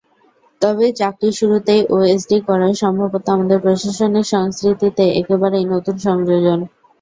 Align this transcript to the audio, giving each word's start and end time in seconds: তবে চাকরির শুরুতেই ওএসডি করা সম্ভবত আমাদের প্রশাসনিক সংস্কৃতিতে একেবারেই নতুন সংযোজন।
তবে 0.61 0.85
চাকরির 0.99 1.37
শুরুতেই 1.39 1.81
ওএসডি 1.91 2.37
করা 2.47 2.67
সম্ভবত 2.81 3.25
আমাদের 3.29 3.57
প্রশাসনিক 3.63 4.25
সংস্কৃতিতে 4.33 5.03
একেবারেই 5.19 5.65
নতুন 5.73 5.95
সংযোজন। 6.05 6.59